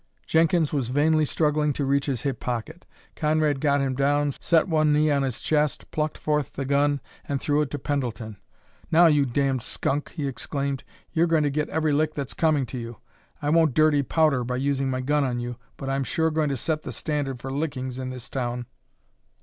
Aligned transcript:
Jenkins 0.25 0.73
was 0.73 0.87
vainly 0.87 1.25
struggling 1.25 1.73
to 1.73 1.85
reach 1.85 2.07
his 2.07 2.23
hip 2.23 2.39
pocket. 2.39 2.87
Conrad 3.15 3.61
got 3.61 3.81
him 3.81 3.93
down, 3.93 4.31
set 4.41 4.67
one 4.67 4.91
knee 4.91 5.11
on 5.11 5.21
his 5.21 5.39
chest, 5.39 5.91
plucked 5.91 6.17
forth 6.17 6.53
the 6.53 6.65
gun, 6.65 6.99
and 7.25 7.39
threw 7.39 7.61
it 7.61 7.69
to 7.69 7.77
Pendleton. 7.77 8.37
"Now, 8.89 9.05
you 9.05 9.27
damned 9.27 9.61
skunk," 9.61 10.09
he 10.15 10.25
exclaimed, 10.25 10.83
"you're 11.11 11.27
going 11.27 11.43
to 11.43 11.51
get 11.51 11.69
every 11.69 11.93
lick 11.93 12.15
that's 12.15 12.33
coming 12.33 12.65
to 12.65 12.79
you! 12.79 12.97
I 13.43 13.51
won't 13.51 13.75
dirty 13.75 14.01
powder 14.01 14.43
by 14.43 14.55
using 14.55 14.89
my 14.89 15.01
gun 15.01 15.23
on 15.23 15.39
you, 15.39 15.57
but 15.77 15.87
I'm 15.87 16.03
sure 16.03 16.31
going 16.31 16.49
to 16.49 16.57
set 16.57 16.81
the 16.81 16.91
standard 16.91 17.39
for 17.39 17.51
lickings 17.51 17.99
in 17.99 18.09
this 18.09 18.27
town." 18.27 18.65